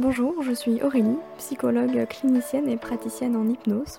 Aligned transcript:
Bonjour, 0.00 0.44
je 0.44 0.52
suis 0.52 0.80
Aurélie, 0.80 1.18
psychologue 1.38 2.06
clinicienne 2.06 2.68
et 2.68 2.76
praticienne 2.76 3.34
en 3.34 3.48
hypnose. 3.48 3.98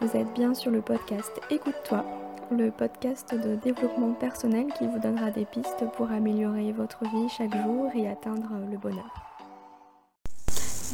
Vous 0.00 0.08
êtes 0.18 0.26
bien 0.34 0.54
sur 0.54 0.72
le 0.72 0.80
podcast 0.80 1.30
Écoute-toi, 1.52 2.04
le 2.50 2.72
podcast 2.72 3.28
de 3.32 3.54
développement 3.54 4.10
personnel 4.14 4.66
qui 4.76 4.88
vous 4.88 4.98
donnera 4.98 5.30
des 5.30 5.44
pistes 5.44 5.84
pour 5.96 6.10
améliorer 6.10 6.72
votre 6.72 7.04
vie 7.04 7.28
chaque 7.28 7.54
jour 7.62 7.86
et 7.94 8.08
atteindre 8.08 8.48
le 8.68 8.76
bonheur. 8.76 9.08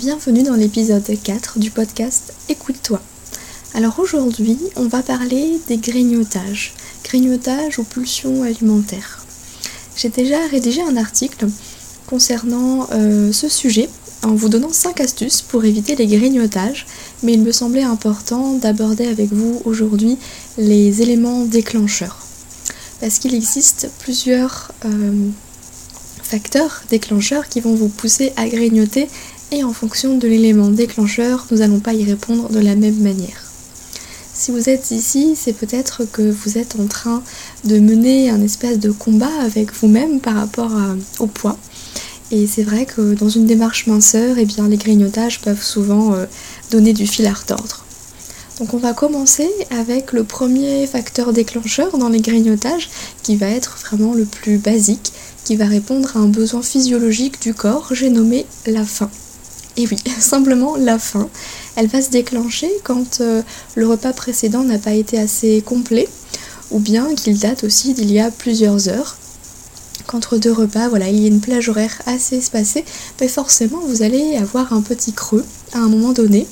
Bienvenue 0.01 0.43
dans 0.43 0.57
l'épisode 0.57 1.11
4 1.23 1.59
du 1.59 1.71
podcast 1.71 2.35
Écoute-toi. 2.51 3.01
Alors 3.73 3.99
aujourd'hui, 3.99 4.59
on 4.77 4.87
va 4.87 5.03
parler 5.03 5.59
des 5.67 5.79
grignotages, 5.79 6.75
grignotages 7.05 7.79
ou 7.79 7.85
pulsions 7.85 8.43
alimentaires. 8.43 9.25
J'ai 9.97 10.11
déjà 10.11 10.47
rédigé 10.51 10.83
un 10.83 10.99
article 10.99 11.47
concernant 12.07 12.87
euh, 12.93 13.33
ce 13.33 13.49
sujet 13.49 13.89
en 14.27 14.35
vous 14.35 14.49
donnant 14.49 14.73
5 14.73 15.01
astuces 15.01 15.41
pour 15.41 15.65
éviter 15.65 15.95
les 15.95 16.09
grignotages, 16.09 16.87
mais 17.23 17.35
il 17.35 17.43
me 17.43 17.53
semblait 17.53 17.85
important 17.85 18.55
d'aborder 18.55 19.07
avec 19.07 19.33
vous 19.33 19.63
aujourd'hui 19.65 20.19
les 20.59 21.01
éléments 21.01 21.45
déclencheurs. 21.45 22.19
Parce 23.01 23.21
qu'il 23.21 23.35
existe 23.35 23.89
plusieurs 24.01 24.73
euh, 24.85 25.29
facteurs 26.23 26.83
déclencheurs 26.91 27.49
qui 27.49 27.61
vont 27.61 27.77
vous 27.77 27.89
pousser 27.89 28.33
à 28.37 28.49
grignoter 28.49 29.09
et 29.53 29.63
en 29.63 29.73
fonction 29.73 30.19
de 30.19 30.27
l'élément 30.27 30.71
déclencheur, 30.71 31.47
nous 31.53 31.59
n'allons 31.59 31.79
pas 31.79 31.95
y 31.95 32.05
répondre 32.05 32.49
de 32.49 32.59
la 32.59 32.75
même 32.75 32.99
manière. 33.01 33.45
Si 34.35 34.51
vous 34.51 34.69
êtes 34.69 34.91
ici, 34.91 35.35
c'est 35.37 35.53
peut-être 35.53 36.05
que 36.05 36.23
vous 36.23 36.59
êtes 36.59 36.77
en 36.81 36.87
train 36.87 37.23
de 37.65 37.79
mener 37.79 38.29
un 38.29 38.43
espèce 38.43 38.81
de 38.81 38.91
combat 38.91 39.31
avec 39.41 39.73
vous-même 39.73 40.19
par 40.21 40.35
rapport 40.35 40.73
au 41.21 41.27
poids 41.27 41.57
et 42.33 42.47
c'est 42.47 42.65
vrai 42.65 42.87
que 42.87 43.15
dans 43.15 43.29
une 43.29 43.47
démarche 43.47 43.87
minceur, 43.87 44.37
eh 44.39 44.47
les 44.69 44.77
grignotages 44.77 45.41
peuvent 45.41 45.63
souvent 45.63 46.15
euh, 46.15 46.27
donner 46.71 46.93
du 46.93 47.07
fil 47.07 47.27
à 47.27 47.33
retordre. 47.33 47.85
Donc 48.59 48.75
on 48.75 48.79
va 48.79 48.95
commencer 48.95 49.49
avec 49.71 50.13
le 50.13 50.25
premier 50.25 50.87
facteur 50.87 51.33
déclencheur 51.33 51.99
dans 51.99 52.09
les 52.09 52.21
grignotages 52.21 52.89
qui 53.23 53.37
va 53.37 53.49
être 53.49 53.77
vraiment 53.79 54.15
le 54.15 54.25
plus 54.25 54.59
basique, 54.59 55.13
qui 55.45 55.57
va 55.57 55.67
répondre 55.67 56.17
à 56.17 56.21
un 56.21 56.29
besoin 56.29 56.63
physiologique 56.63 57.41
du 57.41 57.55
corps, 57.55 57.89
j'ai 57.93 58.09
nommé 58.09 58.47
la 58.67 58.85
faim. 58.85 59.11
Et 59.77 59.87
oui, 59.87 59.99
simplement 60.19 60.77
la 60.77 60.99
faim. 60.99 61.29
Elle 61.77 61.87
va 61.87 62.03
se 62.03 62.11
déclencher 62.11 62.71
quand 62.83 63.21
euh, 63.21 63.43
le 63.75 63.87
repas 63.87 64.15
précédent 64.15 64.65
n'a 64.65 64.79
pas 64.79 64.95
été 64.95 65.19
assez 65.19 65.63
complet 65.65 66.09
ou 66.71 66.81
bien 66.81 67.15
qu'il 67.15 67.39
date 67.39 67.63
aussi 67.63 67.95
d'il 67.95 68.11
y 68.11 68.19
a 68.19 68.31
plusieurs 68.31 68.89
heures 68.89 69.17
qu'entre 70.07 70.39
deux 70.39 70.53
repas, 70.53 70.89
voilà, 70.89 71.09
il 71.09 71.21
y 71.21 71.25
a 71.25 71.29
une 71.29 71.41
plage 71.41 71.69
horaire 71.69 72.03
assez 72.07 72.37
espacée, 72.37 72.85
mais 73.21 73.29
forcément 73.29 73.81
vous 73.87 74.03
allez 74.03 74.37
avoir 74.37 74.73
un 74.73 74.81
petit 74.81 75.13
creux 75.13 75.45
à 75.73 75.79
un 75.79 75.89
moment 75.89 76.13
donné. 76.13 76.47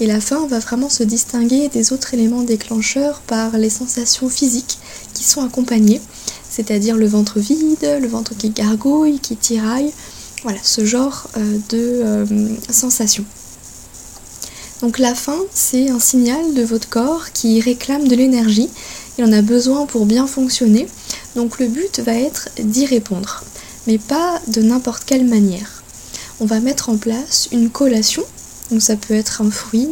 Et 0.00 0.06
la 0.06 0.20
faim 0.20 0.46
va 0.48 0.58
vraiment 0.58 0.88
se 0.88 1.02
distinguer 1.02 1.68
des 1.68 1.92
autres 1.92 2.14
éléments 2.14 2.42
déclencheurs 2.42 3.20
par 3.26 3.58
les 3.58 3.70
sensations 3.70 4.28
physiques 4.28 4.78
qui 5.14 5.24
sont 5.24 5.44
accompagnées, 5.44 6.00
c'est-à-dire 6.48 6.96
le 6.96 7.06
ventre 7.06 7.38
vide, 7.38 7.98
le 8.00 8.08
ventre 8.08 8.36
qui 8.36 8.50
gargouille, 8.50 9.18
qui 9.18 9.36
tiraille, 9.36 9.92
voilà, 10.42 10.58
ce 10.62 10.84
genre 10.84 11.28
euh, 11.36 11.58
de 11.68 11.78
euh, 11.78 12.26
sensations. 12.70 13.24
Donc 14.80 14.98
la 14.98 15.14
faim, 15.14 15.36
c'est 15.52 15.90
un 15.90 16.00
signal 16.00 16.54
de 16.54 16.62
votre 16.62 16.88
corps 16.88 17.32
qui 17.32 17.60
réclame 17.60 18.08
de 18.08 18.16
l'énergie. 18.16 18.70
Il 19.18 19.24
en 19.24 19.32
a 19.32 19.42
besoin 19.42 19.84
pour 19.84 20.06
bien 20.06 20.26
fonctionner. 20.26 20.88
Donc 21.36 21.58
le 21.58 21.68
but 21.68 22.00
va 22.00 22.14
être 22.14 22.48
d'y 22.58 22.86
répondre, 22.86 23.44
mais 23.86 23.98
pas 23.98 24.40
de 24.48 24.62
n'importe 24.62 25.04
quelle 25.04 25.26
manière. 25.26 25.82
On 26.40 26.46
va 26.46 26.60
mettre 26.60 26.88
en 26.88 26.96
place 26.96 27.48
une 27.52 27.70
collation, 27.70 28.24
donc 28.70 28.82
ça 28.82 28.96
peut 28.96 29.14
être 29.14 29.42
un 29.42 29.50
fruit, 29.50 29.88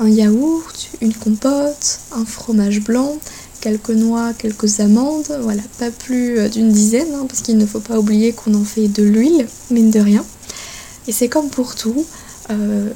un 0.00 0.08
yaourt, 0.08 0.90
une 1.00 1.14
compote, 1.14 2.00
un 2.12 2.24
fromage 2.24 2.80
blanc, 2.80 3.16
quelques 3.60 3.90
noix, 3.90 4.32
quelques 4.34 4.80
amandes, 4.80 5.38
voilà, 5.40 5.62
pas 5.78 5.90
plus 5.90 6.50
d'une 6.50 6.70
dizaine, 6.70 7.14
hein, 7.14 7.26
parce 7.28 7.40
qu'il 7.40 7.56
ne 7.56 7.66
faut 7.66 7.80
pas 7.80 7.98
oublier 7.98 8.32
qu'on 8.32 8.54
en 8.54 8.64
fait 8.64 8.88
de 8.88 9.02
l'huile, 9.02 9.46
mine 9.70 9.90
de 9.90 10.00
rien. 10.00 10.24
Et 11.06 11.12
c'est 11.12 11.28
comme 11.28 11.48
pour 11.48 11.74
tout, 11.74 12.04
euh, 12.50 12.90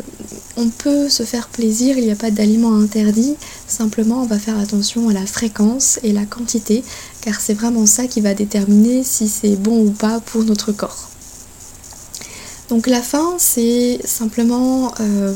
on 0.57 0.69
peut 0.69 1.09
se 1.09 1.23
faire 1.23 1.49
plaisir, 1.49 1.97
il 1.97 2.05
n'y 2.05 2.11
a 2.11 2.17
pas 2.17 2.31
d'aliments 2.31 2.77
interdits, 2.77 3.37
simplement 3.67 4.23
on 4.23 4.27
va 4.27 4.39
faire 4.39 4.59
attention 4.59 5.09
à 5.09 5.13
la 5.13 5.25
fréquence 5.25 5.99
et 6.03 6.13
la 6.13 6.27
quantité, 6.27 6.85
car 7.21 7.41
c'est 7.41 7.55
vraiment 7.55 7.87
ça 7.87 8.07
qui 8.07 8.21
va 8.21 8.35
déterminer 8.35 9.05
si 9.05 9.29
c'est 9.29 9.57
bon 9.57 9.87
ou 9.87 9.91
pas 9.91 10.21
pour 10.21 10.45
notre 10.45 10.73
corps. 10.73 11.09
Donc 12.69 12.87
la 12.87 13.01
faim, 13.01 13.37
c'est 13.39 13.99
simplement 14.05 14.93
euh, 15.01 15.33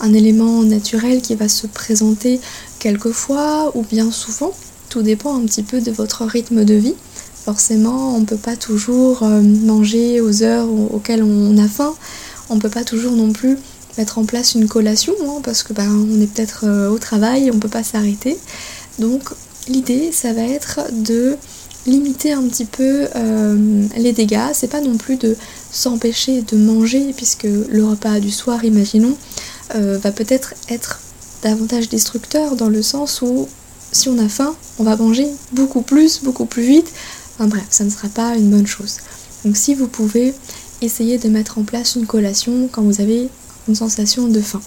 un 0.00 0.14
élément 0.14 0.62
naturel 0.62 1.20
qui 1.20 1.34
va 1.34 1.48
se 1.48 1.66
présenter 1.66 2.40
quelquefois 2.78 3.72
ou 3.76 3.82
bien 3.82 4.10
souvent, 4.10 4.54
tout 4.88 5.02
dépend 5.02 5.36
un 5.36 5.44
petit 5.44 5.62
peu 5.62 5.82
de 5.82 5.90
votre 5.90 6.24
rythme 6.24 6.64
de 6.64 6.74
vie. 6.74 6.94
Forcément, 7.44 8.14
on 8.16 8.20
ne 8.20 8.24
peut 8.24 8.38
pas 8.38 8.56
toujours 8.56 9.22
euh, 9.22 9.42
manger 9.42 10.22
aux 10.22 10.42
heures 10.42 10.68
auxquelles 10.94 11.22
on 11.22 11.58
a 11.58 11.68
faim 11.68 11.94
on 12.50 12.58
peut 12.58 12.70
pas 12.70 12.84
toujours 12.84 13.12
non 13.12 13.32
plus 13.32 13.56
mettre 13.98 14.18
en 14.18 14.24
place 14.24 14.54
une 14.54 14.68
collation 14.68 15.14
hein, 15.22 15.40
parce 15.42 15.62
que 15.62 15.72
ben, 15.72 15.88
on 15.88 16.20
est 16.20 16.26
peut-être 16.26 16.64
euh, 16.64 16.90
au 16.90 16.98
travail, 16.98 17.50
on 17.52 17.58
peut 17.58 17.68
pas 17.68 17.84
s'arrêter. 17.84 18.36
Donc 18.98 19.30
l'idée 19.68 20.10
ça 20.12 20.32
va 20.32 20.42
être 20.42 20.80
de 20.92 21.36
limiter 21.86 22.32
un 22.32 22.42
petit 22.42 22.64
peu 22.64 23.08
euh, 23.14 23.86
les 23.96 24.12
dégâts. 24.12 24.50
C'est 24.52 24.70
pas 24.70 24.80
non 24.80 24.96
plus 24.96 25.16
de 25.16 25.36
s'empêcher 25.70 26.42
de 26.42 26.56
manger 26.56 27.12
puisque 27.16 27.44
le 27.44 27.84
repas 27.84 28.20
du 28.20 28.30
soir, 28.30 28.64
imaginons, 28.64 29.16
euh, 29.74 29.98
va 29.98 30.12
peut-être 30.12 30.54
être 30.68 31.00
davantage 31.42 31.88
destructeur 31.88 32.56
dans 32.56 32.68
le 32.68 32.82
sens 32.82 33.20
où 33.22 33.48
si 33.92 34.08
on 34.08 34.18
a 34.18 34.28
faim, 34.28 34.54
on 34.78 34.84
va 34.84 34.96
manger 34.96 35.26
beaucoup 35.52 35.82
plus, 35.82 36.22
beaucoup 36.22 36.46
plus 36.46 36.62
vite. 36.62 36.90
Enfin 37.34 37.48
bref, 37.48 37.66
ça 37.70 37.84
ne 37.84 37.90
sera 37.90 38.08
pas 38.08 38.34
une 38.36 38.50
bonne 38.50 38.66
chose. 38.66 38.98
Donc 39.44 39.56
si 39.56 39.74
vous 39.74 39.88
pouvez 39.88 40.34
essayez 40.84 41.18
de 41.18 41.28
mettre 41.28 41.58
en 41.58 41.62
place 41.62 41.96
une 41.96 42.06
collation 42.06 42.68
quand 42.70 42.82
vous 42.82 43.00
avez 43.00 43.28
une 43.68 43.74
sensation 43.74 44.28
de 44.28 44.40
faim. 44.40 44.60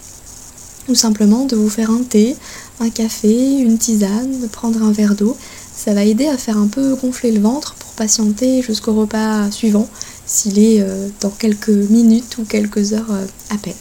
Ou 0.90 0.96
simplement 0.96 1.46
de 1.46 1.56
vous 1.56 1.70
faire 1.70 1.92
un 1.92 2.04
thé, 2.04 2.36
un 2.80 2.90
café, 2.90 3.60
une 3.60 3.78
tisane, 3.78 4.40
de 4.42 4.48
prendre 4.48 4.82
un 4.84 4.92
verre 4.92 5.16
d'eau. 5.16 5.38
Ça 5.76 5.94
va 5.94 6.04
aider 6.04 6.28
à 6.28 6.38
faire 6.38 6.58
un 6.58 6.68
peu 6.68 6.96
gonfler 6.96 7.32
le 7.32 7.42
ventre 7.42 7.76
pour 7.76 7.92
patienter 7.92 8.62
jusqu'au 8.62 8.94
repas 8.94 9.52
suivant, 9.52 9.88
s'il 10.26 10.60
est 10.60 10.82
euh, 10.82 11.08
dans 11.22 11.30
quelques 11.30 11.70
minutes 11.70 12.38
ou 12.38 12.44
quelques 12.44 12.94
heures 12.94 13.12
euh, 13.12 13.26
à 13.50 13.58
peine. 13.58 13.74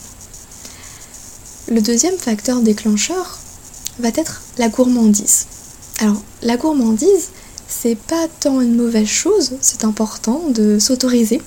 Le 1.69 1.81
deuxième 1.81 2.17
facteur 2.17 2.61
déclencheur 2.61 3.39
va 3.99 4.09
être 4.09 4.43
la 4.59 4.69
gourmandise. 4.69 5.47
Alors, 6.01 6.23
la 6.43 6.57
gourmandise, 6.57 7.31
c'est 7.69 7.97
pas 7.97 8.29
tant 8.41 8.61
une 8.61 8.77
mauvaise 8.77 9.09
chose, 9.09 9.53
c'est 9.61 9.85
important 9.85 10.43
de 10.51 10.79
s'autoriser 10.79 11.41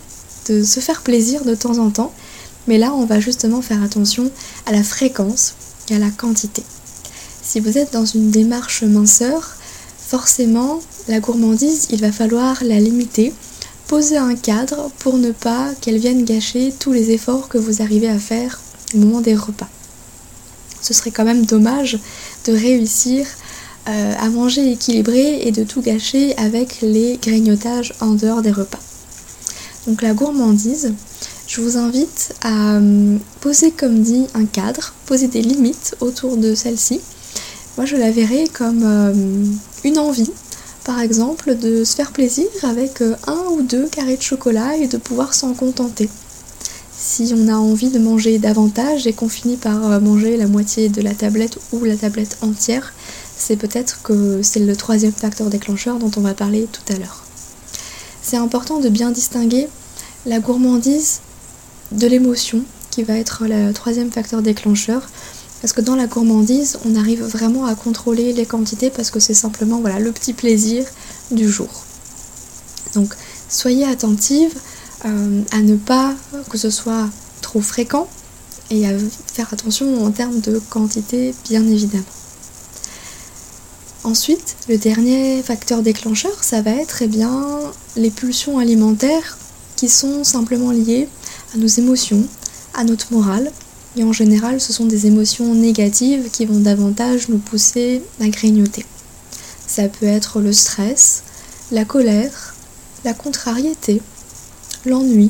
se 0.64 0.80
faire 0.80 1.02
plaisir 1.02 1.44
de 1.44 1.56
temps 1.56 1.78
en 1.78 1.90
temps, 1.90 2.14
mais 2.68 2.78
là 2.78 2.94
on 2.94 3.06
va 3.06 3.20
justement 3.20 3.62
faire 3.62 3.84
attention 3.84 4.32
à 4.66 4.72
la 4.72 4.84
fréquence 4.84 5.56
et 5.90 5.96
à 5.96 6.00
la 6.00 6.10
quantité. 6.10 6.64
Si 7.42 7.60
vous 7.60 7.78
êtes 7.78 7.94
dans 7.94 8.06
une 8.06 8.30
démarche 8.30 8.84
minceur, 8.84 9.56
forcément 9.98 10.82
la 11.08 11.20
gourmandise, 11.20 11.88
il 11.92 12.02
va 12.02 12.12
falloir 12.12 12.64
la 12.64 12.80
limiter, 12.80 13.34
poser 13.88 14.18
un 14.18 14.36
cadre 14.36 14.92
pour 15.00 15.18
ne 15.18 15.32
pas 15.32 15.70
qu'elle 15.82 15.98
vienne 15.98 16.26
gâcher 16.26 16.74
tous 16.80 16.94
les 16.94 17.12
efforts 17.12 17.50
que 17.50 17.58
vous 17.58 17.82
arrivez 17.82 18.10
à 18.10 18.20
faire 18.20 18.60
au 18.94 18.98
moment 18.98 19.22
des 19.22 19.36
repas. 19.36 19.70
Ce 20.82 20.94
serait 20.94 21.12
quand 21.12 21.26
même 21.26 21.46
dommage 21.46 22.00
de 22.46 22.54
réussir 22.54 23.26
euh, 23.88 24.14
à 24.20 24.30
manger 24.30 24.72
équilibré 24.72 25.42
et 25.42 25.52
de 25.52 25.64
tout 25.64 25.82
gâcher 25.82 26.38
avec 26.38 26.82
les 26.82 27.18
grignotages 27.22 27.94
en 28.00 28.12
dehors 28.12 28.42
des 28.42 28.52
repas 28.52 28.80
donc 29.88 30.02
la 30.02 30.14
gourmandise, 30.14 30.94
je 31.48 31.62
vous 31.62 31.78
invite 31.78 32.34
à 32.42 32.76
euh, 32.76 33.18
poser 33.42 33.72
comme 33.72 34.02
dit 34.02 34.28
un 34.34 34.46
cadre, 34.46 34.94
poser 35.06 35.28
des 35.28 35.42
limites 35.42 35.96
autour 36.02 36.38
de 36.38 36.54
celle-ci. 36.54 37.02
Moi 37.78 37.86
je 37.86 37.96
la 37.96 38.12
verrai 38.12 38.46
comme 38.52 38.84
euh, 38.84 39.14
une 39.84 39.98
envie, 39.98 40.32
par 40.84 41.00
exemple, 41.00 41.56
de 41.56 41.84
se 41.84 41.96
faire 41.96 42.12
plaisir 42.12 42.46
avec 42.64 43.02
euh, 43.02 43.16
un 43.26 43.46
ou 43.52 43.62
deux 43.62 43.88
carrés 43.88 44.18
de 44.18 44.22
chocolat 44.22 44.76
et 44.76 44.88
de 44.88 44.98
pouvoir 44.98 45.34
s'en 45.34 45.54
contenter. 45.54 46.10
Si 46.98 47.34
on 47.34 47.48
a 47.48 47.56
envie 47.56 47.90
de 47.90 48.00
manger 48.00 48.38
davantage 48.40 49.08
et 49.08 49.14
qu'on 49.14 49.30
finit 49.30 49.56
par 49.56 50.02
manger 50.02 50.36
la 50.36 50.48
moitié 50.48 50.90
de 50.90 51.02
la 51.02 51.14
tablette 51.14 51.58
ou 51.72 51.86
la 51.86 51.96
tablette 51.96 52.38
entière, 52.42 52.94
c'est 53.38 53.56
peut-être 53.56 54.02
que 54.02 54.42
c'est 54.44 54.60
le 54.60 54.76
troisième 54.76 55.14
facteur 55.14 55.48
déclencheur 55.48 55.98
dont 55.98 56.12
on 56.18 56.22
va 56.22 56.34
parler 56.34 56.68
tout 56.70 56.94
à 56.94 56.98
l'heure. 56.98 57.24
C'est 58.30 58.38
important 58.38 58.80
de 58.80 58.90
bien 58.90 59.10
distinguer 59.10 59.68
la 60.28 60.40
gourmandise 60.40 61.22
de 61.92 62.06
l'émotion, 62.06 62.62
qui 62.92 63.02
va 63.02 63.16
être 63.16 63.46
le 63.48 63.74
troisième 63.74 64.12
facteur 64.12 64.44
déclencheur. 64.44 65.10
Parce 65.62 65.74
que 65.74 65.82
dans 65.82 65.96
la 65.96 66.06
gourmandise, 66.06 66.78
on 66.86 66.94
arrive 66.94 67.24
vraiment 67.24 67.66
à 67.66 67.74
contrôler 67.74 68.32
les 68.34 68.46
quantités 68.46 68.92
parce 68.92 69.10
que 69.10 69.20
c'est 69.20 69.34
simplement 69.34 69.80
voilà, 69.80 70.00
le 70.00 70.12
petit 70.12 70.34
plaisir 70.34 70.86
du 71.32 71.50
jour. 71.50 71.70
Donc 72.94 73.16
soyez 73.50 73.86
attentive 73.86 74.54
euh, 75.06 75.42
à 75.52 75.62
ne 75.64 75.76
pas 75.76 76.14
que 76.52 76.60
ce 76.60 76.70
soit 76.70 77.10
trop 77.42 77.62
fréquent 77.62 78.08
et 78.70 78.88
à 78.88 78.92
faire 79.34 79.52
attention 79.52 80.06
en 80.06 80.12
termes 80.12 80.40
de 80.40 80.62
quantité 80.70 81.34
bien 81.50 81.66
évidemment. 81.66 82.06
Ensuite, 84.04 84.56
le 84.70 84.78
dernier 84.78 85.44
facteur 85.44 85.82
déclencheur, 85.82 86.42
ça 86.42 86.62
va 86.62 86.72
être 86.72 87.02
eh 87.02 87.08
bien, 87.08 87.60
les 87.98 88.10
pulsions 88.10 88.58
alimentaires 88.58 89.38
qui 89.76 89.90
sont 89.90 90.24
simplement 90.24 90.72
liées 90.72 91.10
à 91.54 91.58
nos 91.58 91.68
émotions, 91.68 92.24
à 92.74 92.86
notre 92.86 93.12
morale. 93.12 93.52
Et 93.98 94.04
en 94.04 94.14
général, 94.14 94.62
ce 94.62 94.72
sont 94.72 94.86
des 94.86 95.06
émotions 95.06 95.54
négatives 95.54 96.30
qui 96.32 96.46
vont 96.46 96.60
davantage 96.60 97.28
nous 97.28 97.40
pousser 97.40 98.02
à 98.22 98.30
grignoter. 98.30 98.86
Ça 99.68 99.90
peut 99.90 100.06
être 100.06 100.40
le 100.40 100.54
stress, 100.54 101.24
la 101.72 101.84
colère, 101.84 102.56
la 103.04 103.14
contrariété, 103.14 104.02
l'ennui, 104.86 105.30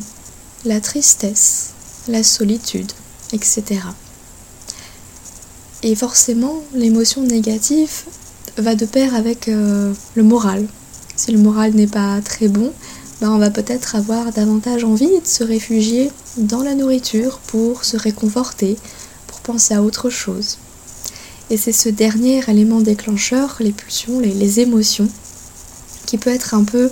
la 0.63 0.80
tristesse, 0.80 1.71
la 2.07 2.21
solitude, 2.21 2.92
etc. 3.33 3.81
Et 5.81 5.95
forcément, 5.95 6.62
l'émotion 6.74 7.24
négative 7.24 8.04
va 8.62 8.76
de 8.76 8.86
pair 8.86 9.16
avec 9.16 9.48
euh, 9.48 9.94
le 10.16 10.24
moral. 10.24 10.66
Si 11.16 11.32
le 11.32 11.40
moral 11.40 11.74
n'est 11.74 11.88
pas 11.88 12.22
très 12.22 12.48
bon, 12.48 12.72
ben 13.22 13.32
on 13.32 13.38
va 13.38 13.50
peut-être 13.50 13.96
avoir 13.96 14.32
davantage 14.32 14.84
envie 14.84 15.08
de 15.08 15.28
se 15.28 15.44
réfugier 15.44 16.12
dans 16.38 16.64
la 16.64 16.76
nourriture 16.76 17.40
pour 17.48 17.84
se 17.84 17.98
réconforter, 17.98 18.78
pour 19.28 19.40
penser 19.42 19.74
à 19.74 19.84
autre 19.84 20.10
chose. 20.10 20.58
Et 21.50 21.58
c'est 21.58 21.72
ce 21.72 21.90
dernier 21.90 22.42
élément 22.48 22.80
déclencheur, 22.80 23.58
les 23.60 23.72
pulsions, 23.72 24.20
les, 24.20 24.60
émotions, 24.60 25.10
qui 26.06 26.18
peut 26.18 26.30
être 26.30 26.54
un 26.54 26.64
peu 26.64 26.92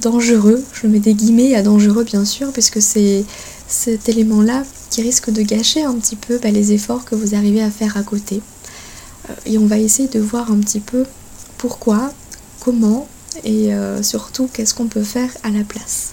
dangereux. 0.00 0.64
Je 0.72 0.86
mets 0.86 0.98
des 0.98 1.14
guillemets 1.14 1.54
à 1.54 1.62
dangereux 1.62 2.04
bien 2.04 2.24
sûr, 2.24 2.50
puisque 2.52 2.80
c'est 2.80 3.24
cet 3.68 4.08
élément-là 4.08 4.64
qui 4.88 5.02
risque 5.02 5.30
de 5.30 5.42
gâcher 5.42 5.84
un 5.84 5.94
petit 5.94 6.16
peu 6.16 6.38
ben, 6.38 6.52
les 6.52 6.72
efforts 6.72 7.04
que 7.04 7.14
vous 7.14 7.34
arrivez 7.34 7.62
à 7.62 7.70
faire 7.70 7.96
à 7.96 8.02
côté 8.02 8.42
et 9.46 9.58
on 9.58 9.66
va 9.66 9.78
essayer 9.78 10.08
de 10.08 10.20
voir 10.20 10.50
un 10.50 10.58
petit 10.58 10.80
peu 10.80 11.04
pourquoi, 11.58 12.12
comment 12.60 13.08
et 13.44 13.74
euh, 13.74 14.02
surtout 14.02 14.48
qu'est-ce 14.52 14.74
qu'on 14.74 14.86
peut 14.86 15.02
faire 15.02 15.30
à 15.42 15.50
la 15.50 15.64
place. 15.64 16.10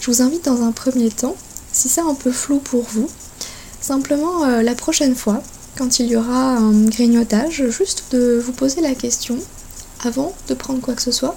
Je 0.00 0.10
vous 0.10 0.22
invite 0.22 0.44
dans 0.44 0.62
un 0.62 0.72
premier 0.72 1.10
temps, 1.10 1.36
si 1.72 1.88
c'est 1.88 2.00
un 2.00 2.14
peu 2.14 2.30
flou 2.30 2.58
pour 2.58 2.82
vous, 2.82 3.08
simplement 3.80 4.44
euh, 4.44 4.62
la 4.62 4.74
prochaine 4.74 5.14
fois, 5.14 5.42
quand 5.76 5.98
il 5.98 6.06
y 6.06 6.16
aura 6.16 6.56
un 6.56 6.84
grignotage, 6.84 7.68
juste 7.68 8.04
de 8.12 8.40
vous 8.44 8.52
poser 8.52 8.80
la 8.80 8.94
question, 8.94 9.38
avant 10.04 10.34
de 10.48 10.54
prendre 10.54 10.80
quoi 10.80 10.94
que 10.94 11.02
ce 11.02 11.12
soit, 11.12 11.36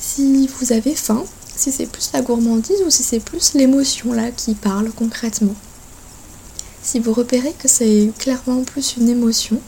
si 0.00 0.48
vous 0.58 0.72
avez 0.72 0.94
faim, 0.94 1.24
si 1.56 1.70
c'est 1.70 1.86
plus 1.86 2.10
la 2.12 2.22
gourmandise 2.22 2.82
ou 2.86 2.90
si 2.90 3.02
c'est 3.02 3.20
plus 3.20 3.54
l'émotion 3.54 4.12
là 4.12 4.30
qui 4.30 4.54
parle 4.54 4.90
concrètement. 4.90 5.54
Si 6.82 6.98
vous 6.98 7.12
repérez 7.12 7.54
que 7.58 7.68
c'est 7.68 8.10
clairement 8.18 8.62
plus 8.64 8.96
une 8.96 9.08
émotion, 9.08 9.60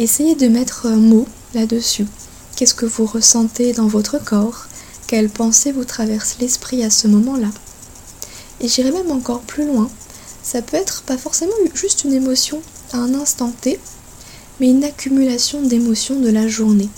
Essayez 0.00 0.36
de 0.36 0.46
mettre 0.46 0.86
un 0.86 0.94
mot 0.94 1.26
là-dessus. 1.54 2.06
Qu'est-ce 2.54 2.74
que 2.74 2.86
vous 2.86 3.04
ressentez 3.04 3.72
dans 3.72 3.88
votre 3.88 4.22
corps? 4.22 4.68
Quelles 5.08 5.28
pensées 5.28 5.72
vous 5.72 5.84
traversent 5.84 6.36
l'esprit 6.38 6.84
à 6.84 6.90
ce 6.90 7.08
moment-là? 7.08 7.48
Et 8.60 8.68
j'irai 8.68 8.92
même 8.92 9.10
encore 9.10 9.40
plus 9.40 9.66
loin. 9.66 9.90
Ça 10.40 10.62
peut 10.62 10.76
être 10.76 11.02
pas 11.02 11.18
forcément 11.18 11.52
juste 11.74 12.04
une 12.04 12.12
émotion 12.12 12.62
à 12.92 12.98
un 12.98 13.12
instant 13.12 13.52
T, 13.60 13.80
mais 14.60 14.70
une 14.70 14.84
accumulation 14.84 15.62
d'émotions 15.62 16.20
de 16.20 16.30
la 16.30 16.46
journée. 16.46 16.88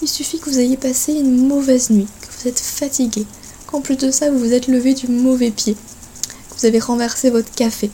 Il 0.00 0.08
suffit 0.08 0.38
que 0.38 0.50
vous 0.50 0.60
ayez 0.60 0.76
passé 0.76 1.12
une 1.12 1.48
mauvaise 1.48 1.90
nuit, 1.90 2.06
que 2.20 2.28
vous 2.40 2.48
êtes 2.48 2.60
fatigué, 2.60 3.26
qu'en 3.66 3.80
plus 3.80 3.96
de 3.96 4.12
ça 4.12 4.30
vous 4.30 4.38
vous 4.38 4.52
êtes 4.52 4.68
levé 4.68 4.94
du 4.94 5.08
mauvais 5.08 5.50
pied, 5.50 5.74
que 5.74 6.60
vous 6.60 6.66
avez 6.66 6.78
renversé 6.78 7.30
votre 7.30 7.50
café, 7.50 7.90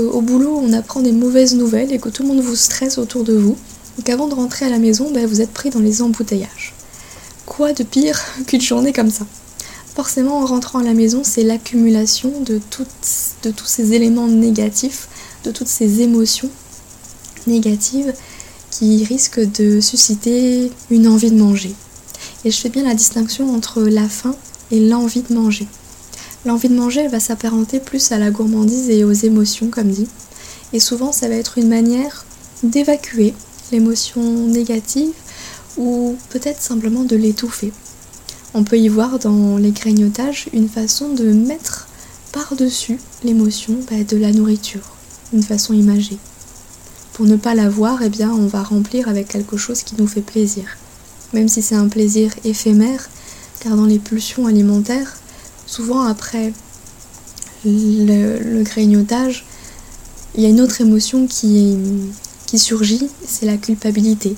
au 0.00 0.20
boulot 0.20 0.60
on 0.62 0.72
apprend 0.72 1.00
des 1.00 1.12
mauvaises 1.12 1.54
nouvelles 1.54 1.92
et 1.92 1.98
que 1.98 2.08
tout 2.08 2.22
le 2.22 2.28
monde 2.28 2.40
vous 2.40 2.56
stresse 2.56 2.98
autour 2.98 3.24
de 3.24 3.34
vous, 3.34 3.56
et 3.98 4.02
qu'avant 4.02 4.28
de 4.28 4.34
rentrer 4.34 4.66
à 4.66 4.70
la 4.70 4.78
maison, 4.78 5.10
ben, 5.10 5.26
vous 5.26 5.40
êtes 5.40 5.52
pris 5.52 5.70
dans 5.70 5.80
les 5.80 6.02
embouteillages. 6.02 6.74
Quoi 7.46 7.72
de 7.72 7.82
pire 7.82 8.20
qu'une 8.46 8.60
journée 8.60 8.92
comme 8.92 9.10
ça? 9.10 9.26
Forcément, 9.94 10.38
en 10.38 10.46
rentrant 10.46 10.80
à 10.80 10.82
la 10.82 10.92
maison, 10.92 11.22
c'est 11.24 11.42
l'accumulation 11.42 12.30
de 12.42 12.60
tous 12.70 13.66
ces 13.66 13.94
éléments 13.94 14.28
négatifs, 14.28 15.08
de 15.44 15.50
toutes 15.50 15.68
ces 15.68 16.02
émotions 16.02 16.50
négatives 17.46 18.12
qui 18.70 19.04
risquent 19.04 19.50
de 19.52 19.80
susciter 19.80 20.70
une 20.90 21.08
envie 21.08 21.30
de 21.30 21.38
manger. 21.38 21.74
Et 22.44 22.50
je 22.50 22.60
fais 22.60 22.68
bien 22.68 22.84
la 22.84 22.94
distinction 22.94 23.54
entre 23.54 23.80
la 23.82 24.08
faim 24.08 24.34
et 24.70 24.80
l'envie 24.80 25.22
de 25.22 25.32
manger. 25.34 25.66
L'envie 26.46 26.68
de 26.68 26.76
manger, 26.76 27.08
va 27.08 27.18
s'apparenter 27.18 27.80
plus 27.80 28.12
à 28.12 28.18
la 28.18 28.30
gourmandise 28.30 28.88
et 28.88 29.02
aux 29.02 29.10
émotions, 29.10 29.66
comme 29.68 29.90
dit. 29.90 30.06
Et 30.72 30.78
souvent, 30.78 31.10
ça 31.10 31.28
va 31.28 31.34
être 31.34 31.58
une 31.58 31.68
manière 31.68 32.24
d'évacuer 32.62 33.34
l'émotion 33.72 34.22
négative 34.46 35.12
ou 35.76 36.14
peut-être 36.30 36.62
simplement 36.62 37.02
de 37.02 37.16
l'étouffer. 37.16 37.72
On 38.54 38.62
peut 38.62 38.78
y 38.78 38.86
voir 38.86 39.18
dans 39.18 39.56
les 39.56 39.72
grignotages 39.72 40.46
une 40.52 40.68
façon 40.68 41.08
de 41.14 41.32
mettre 41.32 41.88
par-dessus 42.30 43.00
l'émotion 43.24 43.74
bah, 43.90 44.04
de 44.04 44.16
la 44.16 44.30
nourriture, 44.30 44.94
une 45.32 45.42
façon 45.42 45.74
imagée. 45.74 46.18
Pour 47.14 47.26
ne 47.26 47.34
pas 47.34 47.56
la 47.56 47.68
voir, 47.68 48.04
eh 48.04 48.08
bien, 48.08 48.30
on 48.30 48.46
va 48.46 48.62
remplir 48.62 49.08
avec 49.08 49.26
quelque 49.26 49.56
chose 49.56 49.82
qui 49.82 49.96
nous 49.98 50.06
fait 50.06 50.20
plaisir. 50.20 50.76
Même 51.32 51.48
si 51.48 51.60
c'est 51.60 51.74
un 51.74 51.88
plaisir 51.88 52.32
éphémère, 52.44 53.08
car 53.58 53.74
dans 53.74 53.86
les 53.86 53.98
pulsions 53.98 54.46
alimentaires, 54.46 55.16
souvent 55.66 56.02
après 56.02 56.52
le, 57.64 58.62
grignotage, 58.62 59.44
il 60.34 60.42
y 60.42 60.46
a 60.46 60.48
une 60.48 60.60
autre 60.60 60.80
émotion 60.80 61.26
qui, 61.26 61.76
surgit, 62.56 63.08
c'est 63.26 63.46
la 63.46 63.56
culpabilité. 63.56 64.36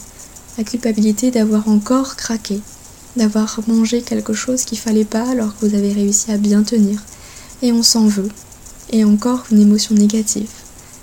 La 0.57 0.65
culpabilité 0.65 1.31
d'avoir 1.31 1.69
encore 1.69 2.17
craqué, 2.17 2.61
d'avoir 3.17 3.61
mangé 3.69 4.03
quelque 4.03 4.33
chose 4.33 4.65
qu'il 4.65 4.79
fallait 4.79 5.05
pas 5.05 5.29
alors 5.29 5.57
que 5.57 5.67
vous 5.67 5.75
avez 5.75 5.93
réussi 5.93 6.33
à 6.33 6.37
bien 6.37 6.63
tenir. 6.63 7.01
Et 7.63 7.73
on 7.73 7.83
s'en 7.83 8.07
veut. 8.07 8.29
Et 8.91 9.05
encore 9.05 9.45
une 9.53 9.61
émotion 9.61 9.95
négative 9.95 10.49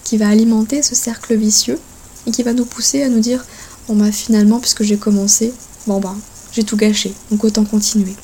qui 0.04 0.18
va 0.18 0.30
alimenter 0.30 0.82
ce 0.82 0.96
cercle 0.96 1.36
vicieux 1.36 1.80
et 2.28 2.32
qui 2.32 2.44
va 2.44 2.54
nous 2.54 2.66
pousser 2.66 3.04
à 3.04 3.10
nous 3.10 3.20
dire 3.20 3.46
bon 3.88 3.96
bah 3.96 4.12
finalement 4.12 4.60
puisque 4.60 4.84
j'ai 4.84 4.98
commencé, 4.98 5.54
bon 5.88 6.00
bah 6.00 6.16
j'ai 6.52 6.64
tout 6.64 6.78
gâché, 6.78 7.14
donc 7.32 7.44
autant 7.44 7.66
continuer. 7.66 8.16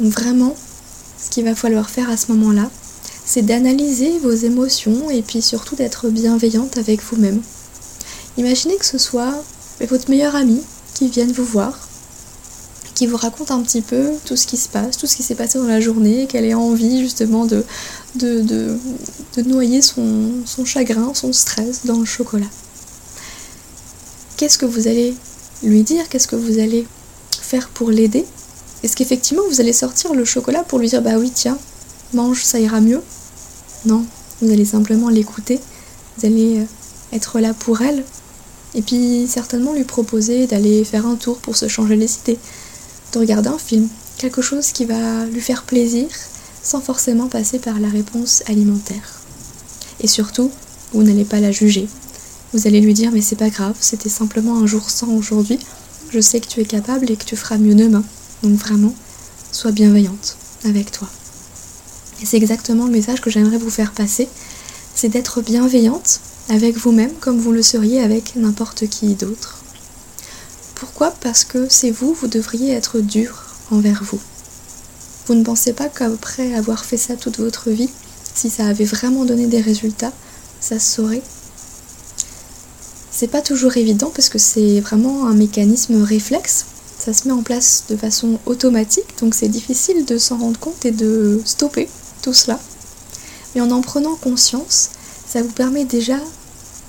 Donc 0.00 0.12
vraiment, 0.12 0.56
ce 1.22 1.28
qu'il 1.28 1.44
va 1.44 1.54
falloir 1.54 1.90
faire 1.90 2.08
à 2.08 2.16
ce 2.16 2.32
moment-là, 2.32 2.70
c'est 3.26 3.42
d'analyser 3.42 4.18
vos 4.20 4.32
émotions 4.32 5.10
et 5.10 5.20
puis 5.20 5.42
surtout 5.42 5.76
d'être 5.76 6.08
bienveillante 6.08 6.78
avec 6.78 7.02
vous-même. 7.02 7.42
Imaginez 8.38 8.76
que 8.76 8.86
ce 8.86 8.96
soit 8.96 9.34
votre 9.88 10.08
meilleur 10.08 10.34
ami 10.36 10.60
qui 10.94 11.08
vienne 11.08 11.32
vous 11.32 11.44
voir, 11.44 11.88
qui 12.94 13.06
vous 13.06 13.18
raconte 13.18 13.50
un 13.50 13.60
petit 13.60 13.82
peu 13.82 14.10
tout 14.24 14.36
ce 14.36 14.46
qui 14.46 14.56
se 14.56 14.68
passe, 14.68 14.96
tout 14.96 15.06
ce 15.06 15.16
qui 15.16 15.22
s'est 15.22 15.34
passé 15.34 15.58
dans 15.58 15.66
la 15.66 15.80
journée, 15.80 16.26
qu'elle 16.26 16.46
ait 16.46 16.54
envie 16.54 17.00
justement 17.00 17.46
de, 17.46 17.64
noyer 19.44 19.82
son 19.82 20.64
chagrin, 20.64 21.12
son 21.12 21.32
stress 21.34 21.84
dans 21.84 21.98
le 21.98 22.06
chocolat. 22.06 22.50
Qu'est-ce 24.38 24.56
que 24.56 24.66
vous 24.66 24.88
allez 24.88 25.14
lui 25.62 25.82
dire? 25.82 26.08
Qu'est-ce 26.08 26.28
que 26.28 26.36
vous 26.36 26.58
allez 26.58 26.86
faire 27.42 27.68
pour 27.68 27.90
l'aider? 27.90 28.24
Est-ce 28.82 28.96
qu'effectivement 28.96 29.42
vous 29.48 29.60
allez 29.60 29.72
sortir 29.72 30.14
le 30.14 30.24
chocolat 30.24 30.62
pour 30.62 30.78
lui 30.78 30.88
dire 30.88 31.02
bah 31.02 31.18
oui 31.18 31.30
tiens, 31.34 31.58
mange, 32.14 32.42
ça 32.42 32.58
ira 32.58 32.80
mieux? 32.80 33.02
Non, 33.84 34.04
vous 34.40 34.50
allez 34.50 34.64
simplement 34.64 35.08
l'écouter, 35.08 35.60
vous 36.16 36.26
allez 36.26 36.60
euh, 36.60 36.64
être 37.12 37.40
là 37.40 37.54
pour 37.54 37.82
elle, 37.82 38.04
et 38.74 38.82
puis 38.82 39.26
certainement 39.28 39.72
lui 39.72 39.84
proposer 39.84 40.46
d'aller 40.46 40.84
faire 40.84 41.06
un 41.06 41.16
tour 41.16 41.38
pour 41.38 41.56
se 41.56 41.68
changer 41.68 41.96
les 41.96 42.14
idées, 42.16 42.38
de 43.12 43.18
regarder 43.18 43.48
un 43.48 43.58
film, 43.58 43.88
quelque 44.18 44.42
chose 44.42 44.72
qui 44.72 44.84
va 44.84 45.26
lui 45.26 45.40
faire 45.40 45.64
plaisir 45.64 46.08
sans 46.62 46.80
forcément 46.80 47.26
passer 47.26 47.58
par 47.58 47.80
la 47.80 47.88
réponse 47.88 48.42
alimentaire. 48.46 49.20
Et 50.00 50.06
surtout, 50.06 50.50
vous 50.92 51.02
n'allez 51.02 51.24
pas 51.24 51.40
la 51.40 51.52
juger. 51.52 51.88
Vous 52.52 52.66
allez 52.66 52.80
lui 52.80 52.94
dire 52.94 53.12
mais 53.12 53.22
c'est 53.22 53.36
pas 53.36 53.50
grave, 53.50 53.76
c'était 53.80 54.08
simplement 54.08 54.58
un 54.58 54.66
jour 54.66 54.90
sans 54.90 55.08
aujourd'hui, 55.08 55.58
je 56.10 56.20
sais 56.20 56.40
que 56.40 56.48
tu 56.48 56.60
es 56.60 56.64
capable 56.64 57.10
et 57.10 57.16
que 57.16 57.24
tu 57.24 57.36
feras 57.36 57.58
mieux 57.58 57.74
demain. 57.74 58.04
Donc 58.42 58.52
vraiment, 58.52 58.94
sois 59.52 59.72
bienveillante 59.72 60.36
avec 60.64 60.90
toi. 60.90 61.08
Et 62.22 62.26
c'est 62.26 62.36
exactement 62.36 62.86
le 62.86 62.92
message 62.92 63.20
que 63.20 63.30
j'aimerais 63.30 63.58
vous 63.58 63.70
faire 63.70 63.92
passer, 63.92 64.28
c'est 64.94 65.08
d'être 65.08 65.40
bienveillante 65.40 66.20
avec 66.48 66.76
vous-même 66.76 67.12
comme 67.20 67.38
vous 67.38 67.52
le 67.52 67.62
seriez 67.62 68.02
avec 68.02 68.36
n'importe 68.36 68.88
qui 68.88 69.14
d'autre. 69.14 69.58
Pourquoi? 70.74 71.10
Parce 71.20 71.44
que 71.44 71.68
c'est 71.68 71.90
vous, 71.90 72.12
vous 72.14 72.26
devriez 72.26 72.72
être 72.72 73.00
dur 73.00 73.44
envers 73.70 74.02
vous. 74.02 74.20
Vous 75.26 75.34
ne 75.34 75.44
pensez 75.44 75.72
pas 75.72 75.88
qu'après 75.88 76.54
avoir 76.54 76.84
fait 76.84 76.96
ça 76.96 77.16
toute 77.16 77.38
votre 77.38 77.70
vie, 77.70 77.90
si 78.34 78.50
ça 78.50 78.66
avait 78.66 78.84
vraiment 78.84 79.24
donné 79.24 79.46
des 79.46 79.60
résultats, 79.60 80.12
ça 80.60 80.78
se 80.78 80.94
saurait? 80.96 81.22
C'est 83.10 83.28
pas 83.28 83.42
toujours 83.42 83.76
évident 83.76 84.10
parce 84.14 84.28
que 84.28 84.38
c'est 84.38 84.80
vraiment 84.80 85.26
un 85.26 85.34
mécanisme 85.34 86.02
réflexe 86.02 86.66
ça 87.00 87.14
se 87.14 87.26
met 87.26 87.32
en 87.32 87.42
place 87.42 87.84
de 87.88 87.96
façon 87.96 88.38
automatique, 88.44 89.18
donc 89.20 89.34
c'est 89.34 89.48
difficile 89.48 90.04
de 90.04 90.18
s'en 90.18 90.36
rendre 90.36 90.60
compte 90.60 90.84
et 90.84 90.90
de 90.90 91.40
stopper 91.46 91.88
tout 92.20 92.34
cela. 92.34 92.60
Mais 93.54 93.62
en 93.62 93.70
en 93.70 93.80
prenant 93.80 94.16
conscience, 94.16 94.90
ça 95.26 95.42
vous 95.42 95.50
permet 95.52 95.86
déjà 95.86 96.18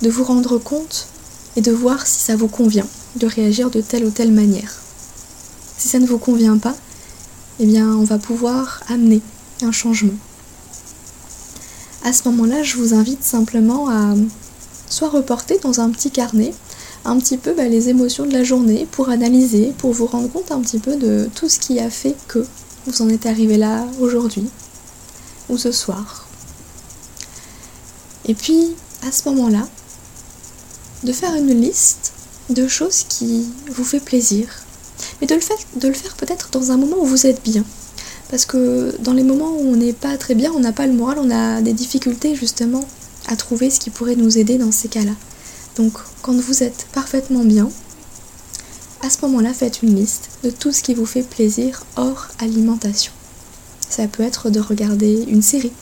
de 0.02 0.10
vous 0.10 0.24
rendre 0.24 0.58
compte 0.58 1.08
et 1.56 1.62
de 1.62 1.72
voir 1.72 2.06
si 2.06 2.20
ça 2.20 2.36
vous 2.36 2.48
convient 2.48 2.86
de 3.16 3.26
réagir 3.26 3.70
de 3.70 3.80
telle 3.80 4.04
ou 4.04 4.10
telle 4.10 4.32
manière. 4.32 4.80
Si 5.78 5.88
ça 5.88 5.98
ne 5.98 6.06
vous 6.06 6.18
convient 6.18 6.58
pas, 6.58 6.76
eh 7.58 7.66
bien 7.66 7.88
on 7.88 8.04
va 8.04 8.18
pouvoir 8.18 8.82
amener 8.88 9.22
un 9.62 9.72
changement. 9.72 10.12
À 12.04 12.12
ce 12.12 12.28
moment-là, 12.28 12.62
je 12.62 12.76
vous 12.76 12.94
invite 12.94 13.22
simplement 13.24 13.88
à 13.88 14.14
soit 14.88 15.08
reporter 15.08 15.58
dans 15.60 15.80
un 15.80 15.88
petit 15.90 16.10
carnet 16.10 16.52
un 17.04 17.18
petit 17.18 17.36
peu 17.36 17.52
bah, 17.54 17.68
les 17.68 17.88
émotions 17.88 18.26
de 18.26 18.32
la 18.32 18.44
journée 18.44 18.86
pour 18.90 19.08
analyser, 19.08 19.72
pour 19.78 19.92
vous 19.92 20.06
rendre 20.06 20.30
compte 20.30 20.52
un 20.52 20.60
petit 20.60 20.78
peu 20.78 20.96
de 20.96 21.28
tout 21.34 21.48
ce 21.48 21.58
qui 21.58 21.80
a 21.80 21.90
fait 21.90 22.14
que 22.28 22.44
vous 22.86 23.02
en 23.02 23.08
êtes 23.08 23.26
arrivé 23.26 23.56
là 23.56 23.86
aujourd'hui 24.00 24.44
ou 25.48 25.58
ce 25.58 25.72
soir. 25.72 26.28
Et 28.26 28.34
puis, 28.34 28.68
à 29.06 29.10
ce 29.10 29.28
moment-là, 29.28 29.66
de 31.02 31.12
faire 31.12 31.34
une 31.34 31.60
liste 31.60 32.12
de 32.50 32.68
choses 32.68 33.04
qui 33.08 33.46
vous 33.68 33.84
fait 33.84 34.00
plaisir. 34.00 34.46
Mais 35.20 35.26
de 35.26 35.34
le 35.34 35.40
faire, 35.40 35.56
de 35.76 35.88
le 35.88 35.94
faire 35.94 36.14
peut-être 36.14 36.50
dans 36.50 36.70
un 36.70 36.76
moment 36.76 36.96
où 37.00 37.04
vous 37.04 37.26
êtes 37.26 37.42
bien. 37.42 37.64
Parce 38.30 38.46
que 38.46 38.96
dans 39.00 39.12
les 39.12 39.24
moments 39.24 39.52
où 39.52 39.72
on 39.72 39.76
n'est 39.76 39.92
pas 39.92 40.16
très 40.16 40.34
bien, 40.34 40.52
on 40.54 40.60
n'a 40.60 40.72
pas 40.72 40.86
le 40.86 40.92
moral, 40.92 41.18
on 41.18 41.30
a 41.30 41.60
des 41.60 41.72
difficultés 41.72 42.34
justement 42.34 42.84
à 43.26 43.36
trouver 43.36 43.70
ce 43.70 43.80
qui 43.80 43.90
pourrait 43.90 44.16
nous 44.16 44.38
aider 44.38 44.58
dans 44.58 44.72
ces 44.72 44.88
cas-là. 44.88 45.12
Donc 45.76 45.92
quand 46.22 46.40
vous 46.40 46.62
êtes 46.62 46.86
parfaitement 46.92 47.44
bien, 47.44 47.68
à 49.02 49.10
ce 49.10 49.18
moment-là, 49.22 49.52
faites 49.52 49.82
une 49.82 49.96
liste 49.96 50.30
de 50.44 50.50
tout 50.50 50.70
ce 50.70 50.82
qui 50.82 50.94
vous 50.94 51.06
fait 51.06 51.22
plaisir 51.22 51.84
hors 51.96 52.28
alimentation. 52.38 53.12
Ça 53.88 54.06
peut 54.06 54.22
être 54.22 54.48
de 54.48 54.60
regarder 54.60 55.24
une 55.26 55.42
série, 55.42 55.72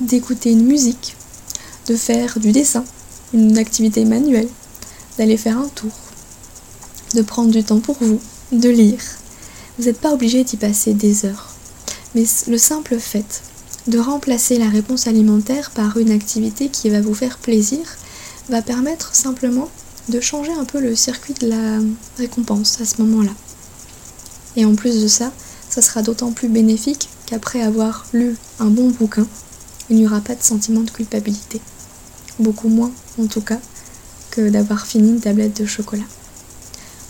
d'écouter 0.00 0.50
une 0.50 0.66
musique, 0.66 1.16
de 1.86 1.96
faire 1.96 2.40
du 2.40 2.50
dessin, 2.50 2.84
une 3.32 3.56
activité 3.56 4.04
manuelle, 4.04 4.48
d'aller 5.16 5.36
faire 5.36 5.58
un 5.58 5.68
tour, 5.68 5.92
de 7.14 7.22
prendre 7.22 7.52
du 7.52 7.62
temps 7.62 7.80
pour 7.80 7.96
vous, 8.00 8.20
de 8.50 8.68
lire. 8.68 9.00
Vous 9.78 9.84
n'êtes 9.84 10.00
pas 10.00 10.12
obligé 10.12 10.42
d'y 10.42 10.56
passer 10.56 10.92
des 10.92 11.24
heures. 11.24 11.54
Mais 12.16 12.24
le 12.48 12.58
simple 12.58 12.98
fait 12.98 13.42
de 13.86 13.98
remplacer 13.98 14.58
la 14.58 14.68
réponse 14.68 15.06
alimentaire 15.06 15.70
par 15.70 15.96
une 15.96 16.10
activité 16.10 16.68
qui 16.68 16.90
va 16.90 17.00
vous 17.00 17.14
faire 17.14 17.38
plaisir 17.38 17.78
va 18.48 18.62
permettre 18.62 19.14
simplement 19.14 19.68
de 20.08 20.20
changer 20.20 20.52
un 20.52 20.64
peu 20.64 20.80
le 20.80 20.96
circuit 20.96 21.34
de 21.34 21.48
la 21.48 21.78
récompense 22.16 22.80
à 22.80 22.84
ce 22.84 23.02
moment-là. 23.02 23.32
Et 24.56 24.64
en 24.64 24.74
plus 24.74 25.02
de 25.02 25.08
ça, 25.08 25.32
ça 25.68 25.82
sera 25.82 26.02
d'autant 26.02 26.32
plus 26.32 26.48
bénéfique 26.48 27.08
qu'après 27.26 27.62
avoir 27.62 28.06
lu 28.12 28.36
un 28.58 28.66
bon 28.70 28.88
bouquin, 28.88 29.26
il 29.90 29.96
n'y 29.96 30.06
aura 30.06 30.20
pas 30.20 30.34
de 30.34 30.42
sentiment 30.42 30.80
de 30.80 30.90
culpabilité. 30.90 31.60
Beaucoup 32.38 32.68
moins, 32.68 32.90
en 33.20 33.26
tout 33.26 33.40
cas, 33.40 33.58
que 34.30 34.48
d'avoir 34.48 34.86
fini 34.86 35.10
une 35.10 35.20
tablette 35.20 35.60
de 35.60 35.66
chocolat. 35.66 36.04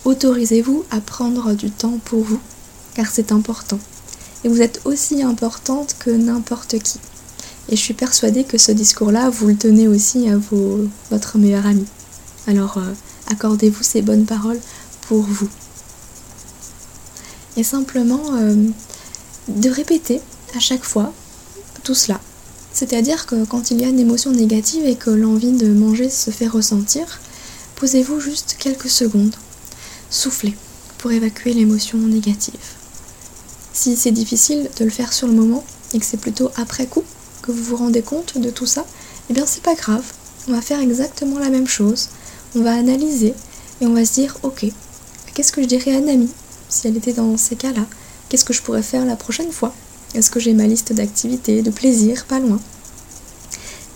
Autorisez-vous 0.05 0.85
à 0.91 1.01
prendre 1.01 1.55
du 1.55 1.71
temps 1.71 1.99
pour 2.05 2.23
vous, 2.23 2.41
car 2.95 3.11
c'est 3.13 3.33
important. 3.33 3.79
Et 4.45 4.49
vous 4.49 4.63
êtes 4.63 4.81
aussi 4.85 5.23
importante 5.23 5.97
que 5.99 6.11
n'importe 6.11 6.79
qui. 6.79 6.99
Et 7.69 7.77
je 7.77 7.81
suis 7.81 7.95
persuadée 7.95 8.45
que 8.45 8.57
ce 8.59 8.73
discours-là, 8.73 9.29
vous 9.31 9.49
le 9.49 9.57
tenez 9.57 9.89
aussi 9.89 10.29
à 10.29 10.39
votre 11.11 11.39
meilleur 11.39 11.67
ami. 11.67 11.85
Alors 12.47 12.79
euh, 12.79 12.93
accordez-vous 13.31 13.83
ces 13.83 14.01
bonnes 14.01 14.25
paroles 14.25 14.61
pour 15.03 15.21
vous. 15.23 15.49
Et 17.57 17.63
simplement 17.63 18.23
euh, 18.35 18.57
de 19.49 19.71
répéter 19.71 20.21
à 20.57 20.61
chaque 20.61 20.85
fois 20.85 21.13
tout 21.83 21.95
cela. 21.95 22.21
C'est-à-dire 22.73 23.27
que 23.27 23.45
quand 23.45 23.71
il 23.71 23.81
y 23.81 23.85
a 23.85 23.89
une 23.89 23.99
émotion 23.99 24.31
négative 24.31 24.87
et 24.87 24.95
que 24.95 25.11
l'envie 25.11 25.53
de 25.53 25.69
manger 25.73 26.09
se 26.09 26.31
fait 26.31 26.47
ressentir, 26.47 27.21
posez-vous 27.77 28.21
juste 28.21 28.57
quelques 28.59 28.89
secondes. 28.89 29.35
Soufflez 30.11 30.55
pour 30.99 31.13
évacuer 31.13 31.53
l'émotion 31.53 31.99
négative. 31.99 32.55
Si 33.73 33.97
c'est 33.97 34.13
difficile 34.13 34.71
de 34.79 34.85
le 34.85 34.91
faire 34.91 35.13
sur 35.13 35.27
le 35.27 35.35
moment 35.35 35.65
et 35.93 35.99
que 35.99 36.07
c'est 36.07 36.17
plutôt 36.21 36.51
après 36.57 36.87
coup, 36.87 37.05
vous 37.53 37.63
vous 37.63 37.77
rendez 37.77 38.03
compte 38.03 38.39
de 38.39 38.51
tout 38.51 38.67
ça, 38.67 38.85
eh 39.31 39.33
bien 39.33 39.47
c'est 39.47 39.63
pas 39.63 39.75
grave. 39.75 40.05
On 40.49 40.53
va 40.53 40.63
faire 40.63 40.81
exactement 40.81 41.39
la 41.39 41.51
même 41.51 41.69
chose. 41.69 42.09
On 42.55 42.63
va 42.63 42.73
analyser 42.73 43.35
et 43.81 43.87
on 43.87 43.95
va 43.95 44.05
se 44.05 44.15
dire 44.15 44.37
ok, 44.43 44.67
qu'est-ce 45.35 45.53
que 45.53 45.63
je 45.63 45.67
dirais 45.67 45.97
à 45.97 46.01
Nami 46.01 46.31
si 46.69 46.87
elle 46.87 46.97
était 46.97 47.13
dans 47.13 47.37
ces 47.37 47.57
cas-là? 47.57 47.87
Qu'est-ce 48.29 48.45
que 48.45 48.53
je 48.53 48.63
pourrais 48.63 48.83
faire 48.83 49.05
la 49.05 49.17
prochaine 49.17 49.53
fois? 49.53 49.75
Est-ce 50.15 50.31
que 50.31 50.41
j'ai 50.41 50.55
ma 50.55 50.67
liste 50.67 50.93
d'activités, 50.93 51.63
de 51.63 51.71
plaisirs 51.71 52.25
pas 52.27 52.39
loin? 52.39 52.61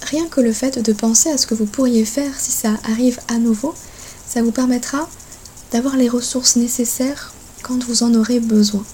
Rien 0.03 0.27
que 0.27 0.41
le 0.41 0.53
fait 0.53 0.79
de 0.79 0.93
penser 0.93 1.31
à 1.31 1.39
ce 1.39 1.47
que 1.47 1.55
vous 1.55 1.65
pourriez 1.65 2.05
faire 2.05 2.39
si 2.39 2.51
ça 2.51 2.71
arrive 2.85 3.19
à 3.29 3.39
nouveau, 3.39 3.75
ça 4.29 4.43
vous 4.43 4.53
permettra 4.53 5.09
d'avoir 5.71 5.97
les 5.97 6.09
ressources 6.09 6.57
nécessaires 6.57 7.33
quand 7.63 7.83
vous 7.85 8.03
en 8.03 8.15
aurez 8.15 8.41
besoin. 8.41 8.85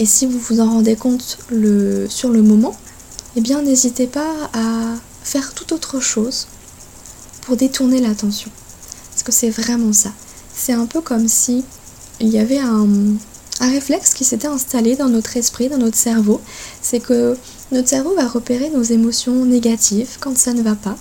Et 0.00 0.06
si 0.06 0.26
vous 0.26 0.38
vous 0.38 0.60
en 0.60 0.70
rendez 0.70 0.96
compte 0.96 1.38
le, 1.50 2.08
sur 2.08 2.30
le 2.30 2.42
moment, 2.42 2.76
eh 3.36 3.40
bien 3.40 3.62
n'hésitez 3.62 4.06
pas 4.06 4.50
à 4.52 4.94
faire 5.22 5.54
tout 5.54 5.72
autre 5.72 6.00
chose 6.00 6.46
pour 7.42 7.56
détourner 7.56 8.00
l'attention. 8.00 8.50
Parce 9.10 9.22
que 9.22 9.32
c'est 9.32 9.50
vraiment 9.50 9.92
ça. 9.92 10.10
C'est 10.54 10.72
un 10.72 10.86
peu 10.86 11.00
comme 11.00 11.28
si 11.28 11.64
il 12.20 12.28
y 12.28 12.38
avait 12.38 12.58
un, 12.58 12.86
réflexe 13.60 14.14
qui 14.14 14.24
s'était 14.24 14.48
installé 14.48 14.96
dans 14.96 15.08
notre 15.08 15.36
esprit, 15.36 15.68
dans 15.68 15.78
notre 15.78 15.96
cerveau. 15.96 16.40
C'est 16.82 17.00
que 17.00 17.36
notre 17.72 17.88
cerveau 17.88 18.14
va 18.14 18.26
repérer 18.26 18.70
nos 18.70 18.82
émotions 18.82 19.44
négatives 19.44 20.16
quand 20.20 20.36
ça 20.36 20.52
ne 20.52 20.62
va 20.62 20.74
pas. 20.74 20.96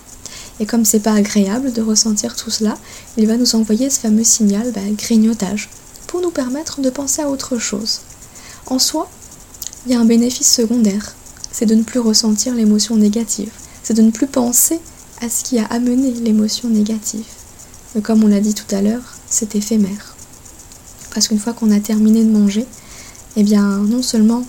Et 0.60 0.66
comme 0.66 0.86
c'est 0.86 1.00
pas 1.00 1.14
agréable 1.14 1.74
de 1.74 1.82
ressentir 1.82 2.36
tout 2.36 2.52
cela, 2.52 2.78
il 3.18 3.28
va 3.28 3.38
nous 3.38 3.56
envoyer 3.56 3.90
ce 3.90 4.00
fameux 4.00 4.24
signal 4.24 4.72
bah, 4.72 4.82
grignotage 4.92 5.70
pour 6.08 6.22
nous 6.22 6.30
permettre 6.30 6.80
de 6.80 6.90
penser 6.90 7.22
à 7.22 7.30
autre 7.30 7.58
chose. 7.58 8.02
En 8.68 8.80
soi, 8.80 9.10
il 9.86 9.92
y 9.92 9.96
a 9.96 10.00
un 10.00 10.06
bénéfice 10.06 10.52
secondaire, 10.52 11.16
c'est 11.52 11.66
de 11.66 11.76
ne 11.76 11.84
plus 11.84 12.00
ressentir 12.00 12.56
l'émotion 12.56 12.96
négative, 12.96 13.52
c'est 13.84 13.94
de 13.94 14.02
ne 14.02 14.12
plus 14.12 14.28
penser 14.28 14.80
à 15.22 15.30
ce 15.30 15.44
qui 15.44 15.60
a 15.60 15.66
amené 15.66 16.12
l'émotion 16.12 16.70
négative. 16.70 17.26
Mais 17.94 18.02
comme 18.02 18.24
on 18.24 18.28
l'a 18.28 18.40
dit 18.40 18.54
tout 18.54 18.76
à 18.76 18.82
l'heure, 18.82 19.16
c'est 19.30 19.56
éphémère. 19.56 20.16
Parce 21.14 21.28
qu'une 21.28 21.40
fois 21.40 21.54
qu'on 21.54 21.72
a 21.72 21.80
terminé 21.80 22.24
de 22.24 22.32
manger, 22.32 22.66
eh 23.36 23.44
bien 23.44 23.78
non 23.80 24.02
seulement 24.02 24.46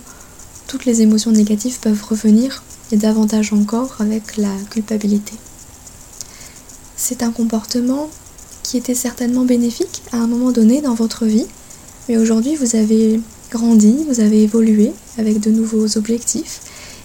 toutes 0.67 0.85
les 0.85 1.01
émotions 1.01 1.31
négatives 1.31 1.79
peuvent 1.79 2.03
revenir, 2.03 2.63
et 2.91 2.97
davantage 2.97 3.53
encore 3.53 3.95
avec 3.99 4.37
la 4.37 4.53
culpabilité. 4.69 5.33
C'est 6.95 7.23
un 7.23 7.31
comportement 7.31 8.09
qui 8.63 8.77
était 8.77 8.95
certainement 8.95 9.43
bénéfique 9.43 10.03
à 10.11 10.17
un 10.17 10.27
moment 10.27 10.51
donné 10.51 10.81
dans 10.81 10.93
votre 10.93 11.25
vie, 11.25 11.45
mais 12.07 12.17
aujourd'hui 12.17 12.55
vous 12.55 12.75
avez 12.75 13.19
grandi, 13.51 14.05
vous 14.07 14.19
avez 14.19 14.43
évolué 14.43 14.91
avec 15.17 15.39
de 15.39 15.51
nouveaux 15.51 15.97
objectifs. 15.97 16.61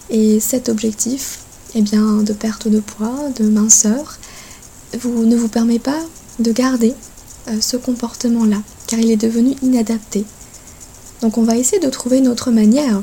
Et 0.09 0.39
cet 0.39 0.69
objectif, 0.69 1.39
eh 1.75 1.81
bien, 1.81 2.17
de 2.23 2.33
perte 2.33 2.67
de 2.67 2.79
poids, 2.79 3.29
de 3.37 3.47
minceur, 3.47 4.17
vous, 4.99 5.25
ne 5.25 5.35
vous 5.37 5.47
permet 5.47 5.79
pas 5.79 5.99
de 6.39 6.51
garder 6.51 6.93
euh, 7.47 7.61
ce 7.61 7.77
comportement-là, 7.77 8.61
car 8.87 8.99
il 8.99 9.09
est 9.09 9.17
devenu 9.17 9.55
inadapté. 9.61 10.25
Donc 11.21 11.37
on 11.37 11.43
va 11.43 11.55
essayer 11.55 11.79
de 11.79 11.89
trouver 11.89 12.17
une 12.17 12.27
autre 12.27 12.51
manière 12.51 13.01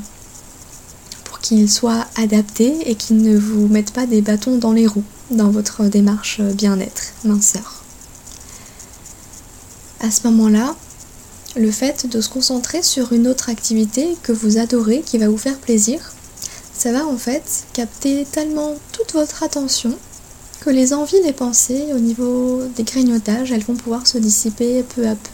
pour 1.23 1.39
qu'il 1.39 1.69
soit 1.69 2.05
adapté 2.15 2.89
et 2.89 2.95
qu'il 2.95 3.21
ne 3.21 3.37
vous 3.37 3.67
mette 3.67 3.91
pas 3.91 4.05
des 4.05 4.21
bâtons 4.21 4.57
dans 4.57 4.73
les 4.73 4.87
roues 4.87 5.03
dans 5.31 5.49
votre 5.49 5.85
démarche 5.85 6.41
bien-être, 6.41 7.13
minceur. 7.23 7.83
À 10.01 10.11
ce 10.11 10.27
moment-là, 10.27 10.75
le 11.55 11.71
fait 11.71 12.07
de 12.07 12.21
se 12.21 12.29
concentrer 12.29 12.83
sur 12.83 13.13
une 13.13 13.27
autre 13.27 13.49
activité 13.49 14.15
que 14.23 14.31
vous 14.31 14.57
adorez, 14.57 15.01
qui 15.01 15.17
va 15.17 15.29
vous 15.29 15.37
faire 15.37 15.57
plaisir, 15.57 16.13
ça 16.73 16.91
va 16.91 17.05
en 17.05 17.17
fait 17.17 17.65
capter 17.73 18.25
tellement 18.31 18.75
toute 18.91 19.13
votre 19.13 19.43
attention 19.43 19.97
que 20.61 20.69
les 20.69 20.93
envies, 20.93 21.21
les 21.23 21.33
pensées 21.33 21.87
au 21.93 21.99
niveau 21.99 22.61
des 22.75 22.83
grignotages, 22.83 23.51
elles 23.51 23.63
vont 23.63 23.75
pouvoir 23.75 24.07
se 24.07 24.17
dissiper 24.17 24.83
peu 24.83 25.07
à 25.07 25.15
peu. 25.15 25.29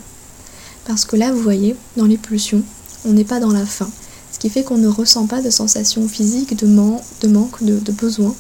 Parce 0.85 1.05
que 1.05 1.15
là, 1.15 1.31
vous 1.31 1.41
voyez, 1.41 1.75
dans 1.97 2.05
les 2.05 2.17
pulsions, 2.17 2.63
on 3.05 3.13
n'est 3.13 3.23
pas 3.23 3.39
dans 3.39 3.51
la 3.51 3.65
faim. 3.65 3.89
Ce 4.31 4.39
qui 4.39 4.49
fait 4.49 4.63
qu'on 4.63 4.77
ne 4.77 4.87
ressent 4.87 5.25
pas 5.25 5.41
de 5.41 5.49
sensation 5.49 6.07
physique, 6.07 6.55
de, 6.55 6.67
manque, 6.67 7.63
de, 7.63 7.79
de 7.79 7.91
besoin. 7.91 8.35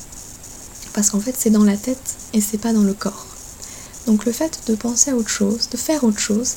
Parce 0.93 1.09
qu'en 1.09 1.19
fait, 1.19 1.35
c'est 1.37 1.49
dans 1.49 1.63
la 1.63 1.77
tête 1.77 2.15
et 2.33 2.41
c'est 2.41 2.57
pas 2.57 2.73
dans 2.73 2.83
le 2.83 2.93
corps. 2.93 3.25
Donc 4.05 4.25
le 4.25 4.31
fait 4.31 4.59
de 4.67 4.75
penser 4.75 5.11
à 5.11 5.15
autre 5.15 5.29
chose, 5.29 5.69
de 5.71 5.77
faire 5.77 6.03
autre 6.03 6.19
chose, 6.19 6.55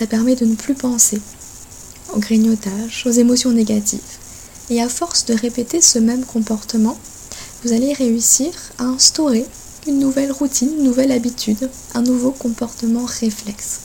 ça 0.00 0.06
permet 0.06 0.34
de 0.34 0.46
ne 0.46 0.54
plus 0.54 0.72
penser 0.72 1.20
au 2.14 2.20
grignotage, 2.20 3.04
aux 3.04 3.10
émotions 3.10 3.52
négatives. 3.52 4.00
Et 4.70 4.80
à 4.80 4.88
force 4.88 5.26
de 5.26 5.34
répéter 5.34 5.82
ce 5.82 5.98
même 5.98 6.24
comportement, 6.24 6.98
vous 7.62 7.74
allez 7.74 7.92
réussir 7.92 8.50
à 8.78 8.84
instaurer 8.84 9.44
une 9.86 9.98
nouvelle 9.98 10.32
routine, 10.32 10.70
une 10.78 10.84
nouvelle 10.84 11.12
habitude, 11.12 11.68
un 11.92 12.00
nouveau 12.00 12.30
comportement 12.30 13.04
réflexe. 13.04 13.80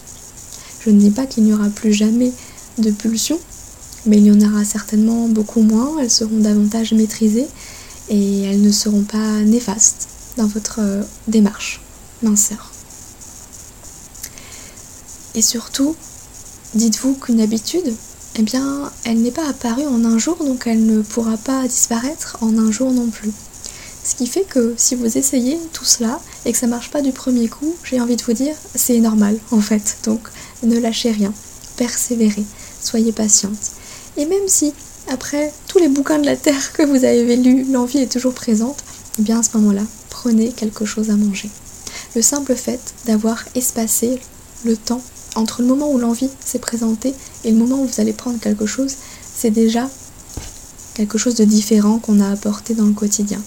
Je 0.80 0.90
ne 0.90 1.02
dis 1.02 1.12
pas 1.12 1.26
qu'il 1.26 1.44
n'y 1.44 1.54
aura 1.54 1.68
plus 1.68 1.92
jamais 1.92 2.32
de 2.78 2.92
pulsion, 2.92 3.38
mais 4.06 4.18
il 4.18 4.28
y 4.28 4.32
en 4.32 4.40
aura 4.40 4.64
certainement 4.64 5.28
beaucoup 5.28 5.64
moins, 5.64 6.00
elles 6.00 6.10
seront 6.10 6.40
davantage 6.40 6.94
maîtrisées 6.94 7.48
et 8.08 8.44
elles 8.44 8.62
ne 8.62 8.72
seront 8.72 9.04
pas 9.04 9.42
néfastes 9.42 10.08
dans 10.38 10.48
votre 10.48 10.80
euh, 10.80 11.04
démarche 11.28 11.82
minceur. 12.24 12.75
Et 15.36 15.42
surtout, 15.42 15.96
dites-vous 16.74 17.16
qu'une 17.16 17.42
habitude, 17.42 17.94
eh 18.38 18.42
bien, 18.42 18.92
elle 19.04 19.22
n'est 19.22 19.32
pas 19.32 19.48
apparue 19.48 19.86
en 19.86 20.04
un 20.06 20.18
jour, 20.18 20.38
donc 20.38 20.64
elle 20.66 20.86
ne 20.86 21.02
pourra 21.02 21.38
pas 21.38 21.68
disparaître 21.68 22.38
en 22.42 22.58
un 22.58 22.72
jour 22.72 22.92
non 22.92 23.08
plus. 23.08 23.32
Ce 24.04 24.16
qui 24.16 24.28
fait 24.28 24.44
que 24.44 24.76
si 24.78 24.96
vous 24.96 25.18
essayez 25.18 25.60
tout 25.74 25.84
cela 25.84 26.22
et 26.46 26.52
que 26.52 26.58
ça 26.58 26.68
marche 26.68 26.92
pas 26.92 27.02
du 27.02 27.12
premier 27.12 27.48
coup, 27.48 27.76
j'ai 27.84 28.00
envie 28.00 28.16
de 28.16 28.24
vous 28.24 28.34
dire, 28.34 28.56
c'est 28.76 29.00
normal 29.00 29.38
en 29.52 29.60
fait. 29.60 29.98
Donc 30.04 30.30
ne 30.64 30.78
lâchez 30.78 31.12
rien, 31.12 31.34
persévérez, 31.76 32.46
soyez 32.82 33.12
patiente. 33.12 33.58
Et 34.16 34.26
même 34.26 34.48
si 34.48 34.74
après 35.08 35.52
tous 35.68 35.80
les 35.80 35.90
bouquins 35.90 36.20
de 36.20 36.26
la 36.26 36.36
terre 36.36 36.72
que 36.74 36.84
vous 36.84 37.04
avez 37.04 37.36
lus, 37.36 37.66
l'envie 37.72 37.98
est 37.98 38.12
toujours 38.12 38.34
présente, 38.34 38.84
eh 39.18 39.24
bien 39.24 39.40
à 39.40 39.44
ce 39.44 39.58
moment-là, 39.58 39.84
prenez 40.12 40.52
quelque 40.52 40.86
chose 40.86 41.10
à 41.10 41.16
manger. 41.16 41.50
Le 42.16 42.22
simple 42.22 42.56
fait 42.56 42.94
d'avoir 43.06 43.44
espacé 43.56 44.20
le 44.66 44.78
temps 44.78 45.02
entre 45.36 45.62
le 45.62 45.68
moment 45.68 45.92
où 45.92 45.98
l'envie 45.98 46.30
s'est 46.44 46.60
présentée 46.60 47.14
et 47.44 47.52
le 47.52 47.58
moment 47.58 47.82
où 47.82 47.86
vous 47.86 48.02
allez 48.02 48.14
prendre 48.14 48.40
quelque 48.40 48.66
chose, 48.66 48.96
c'est 49.36 49.52
déjà 49.52 49.90
quelque 50.94 51.18
chose 51.18 51.36
de 51.36 51.44
différent 51.44 52.00
qu'on 52.00 52.22
a 52.22 52.32
apporté 52.32 52.74
dans 52.74 52.86
le 52.86 52.94
quotidien. 52.94 53.42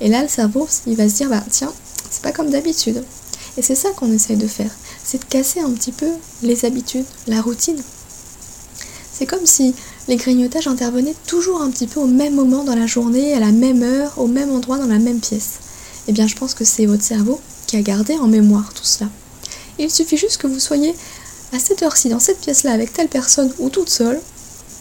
Et 0.00 0.08
là, 0.08 0.22
le 0.22 0.28
cerveau, 0.28 0.68
il 0.86 0.96
va 0.96 1.08
se 1.08 1.14
dire, 1.14 1.28
bah 1.28 1.44
tiens, 1.50 1.72
c'est 2.10 2.22
pas 2.22 2.32
comme 2.32 2.50
d'habitude. 2.50 3.02
Et 3.56 3.62
c'est 3.62 3.74
ça 3.74 3.90
qu'on 3.90 4.10
essaye 4.10 4.36
de 4.36 4.46
faire, 4.46 4.70
c'est 5.04 5.18
de 5.18 5.24
casser 5.24 5.60
un 5.60 5.70
petit 5.70 5.92
peu 5.92 6.08
les 6.42 6.64
habitudes, 6.64 7.04
la 7.26 7.42
routine. 7.42 7.82
C'est 9.12 9.26
comme 9.26 9.44
si 9.44 9.74
les 10.08 10.16
grignotages 10.16 10.66
intervenaient 10.66 11.14
toujours 11.26 11.60
un 11.60 11.70
petit 11.70 11.86
peu 11.86 12.00
au 12.00 12.06
même 12.06 12.34
moment 12.34 12.64
dans 12.64 12.74
la 12.74 12.86
journée, 12.86 13.34
à 13.34 13.40
la 13.40 13.52
même 13.52 13.82
heure, 13.82 14.14
au 14.16 14.26
même 14.26 14.50
endroit, 14.50 14.78
dans 14.78 14.86
la 14.86 14.98
même 14.98 15.20
pièce. 15.20 15.58
Eh 16.08 16.12
bien, 16.12 16.26
je 16.26 16.34
pense 16.34 16.54
que 16.54 16.64
c'est 16.64 16.86
votre 16.86 17.02
cerveau 17.02 17.40
qui 17.66 17.76
a 17.76 17.82
gardé 17.82 18.14
en 18.14 18.26
mémoire 18.26 18.72
tout 18.72 18.84
cela. 18.84 19.10
il 19.78 19.90
suffit 19.90 20.16
juste 20.16 20.38
que 20.38 20.46
vous 20.46 20.58
soyez 20.58 20.94
à 21.52 21.58
cette 21.58 21.82
heure-ci, 21.82 22.08
dans 22.08 22.18
cette 22.18 22.40
pièce-là, 22.40 22.72
avec 22.72 22.92
telle 22.92 23.08
personne 23.08 23.52
ou 23.58 23.68
toute 23.68 23.90
seule, 23.90 24.20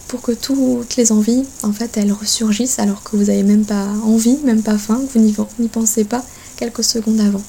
pour 0.08 0.22
que 0.22 0.32
toutes 0.32 0.96
les 0.96 1.12
envies, 1.12 1.44
en 1.64 1.74
fait, 1.74 1.98
elles 1.98 2.12
ressurgissent 2.12 2.80
alors 2.80 3.04
que 3.04 3.16
vous 3.16 3.26
n'avez 3.26 3.44
même 3.44 3.66
pas 3.66 3.88
envie, 4.04 4.38
même 4.44 4.64
pas 4.64 4.78
faim, 4.78 5.02
que 5.14 5.20
vous 5.20 5.36
n'y 5.60 5.68
pensez 5.68 6.04
pas 6.04 6.24
quelques 6.58 6.84
secondes 6.84 7.20
avant. 7.20 7.42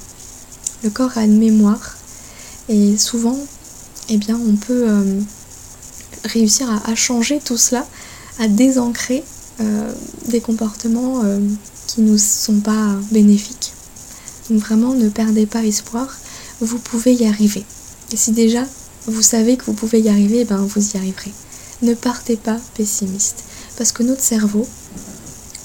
Le 0.82 0.90
corps 0.90 1.16
a 1.16 1.24
une 1.24 1.38
mémoire 1.38 1.96
et 2.68 2.96
souvent, 2.96 3.38
eh 4.08 4.16
bien, 4.16 4.38
on 4.48 4.56
peut 4.56 4.88
euh, 4.88 5.20
réussir 6.24 6.68
à, 6.84 6.94
changer 6.94 7.40
tout 7.44 7.56
cela, 7.56 7.86
à 8.38 8.48
désancrer 8.48 9.22
euh, 9.60 9.92
des 10.26 10.40
comportements 10.40 11.22
euh, 11.24 11.38
qui 11.86 12.00
ne 12.00 12.16
sont 12.16 12.60
pas 12.60 12.96
bénéfiques. 13.10 13.72
Donc 14.50 14.60
vraiment, 14.60 14.94
ne 14.94 15.08
perdez 15.08 15.46
pas 15.46 15.64
espoir, 15.64 16.08
vous 16.60 16.78
pouvez 16.78 17.14
y 17.14 17.26
arriver. 17.26 17.64
Et 18.12 18.16
si 18.16 18.32
déjà 18.32 18.64
vous 19.06 19.22
savez 19.22 19.56
que 19.56 19.64
vous 19.64 19.72
pouvez 19.72 20.00
y 20.00 20.08
arriver, 20.08 20.40
eh 20.40 20.44
ben 20.44 20.58
vous 20.58 20.90
y 20.90 20.96
arriverez. 20.96 21.32
Ne 21.82 21.94
partez 21.94 22.36
pas 22.36 22.58
pessimiste, 22.74 23.44
parce 23.76 23.92
que 23.92 24.02
notre 24.02 24.22
cerveau 24.22 24.66